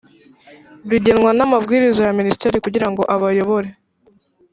bigenwa 0.89 1.29
n 1.33 1.39
amabwiriza 1.45 2.01
ya 2.07 2.17
Minisitiri 2.19 2.61
kugira 2.65 2.87
ngo 2.91 3.01
abayobore 3.15 3.69